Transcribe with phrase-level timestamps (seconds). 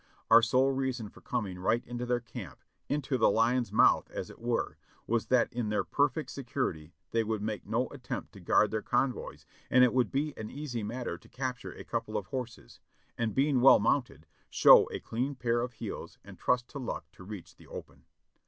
[0.31, 4.39] Our sole reason for coming right into their camp— into the lion's mouth, as it
[4.39, 8.81] were— was that in their perfect security they would make no attempt to guard their
[8.81, 12.79] convoys and it would be an easy matter to capture a couple of horses,
[13.15, 17.23] and being well mounted, show a clean pair of heels and trust to luck to
[17.23, 18.05] reach the open.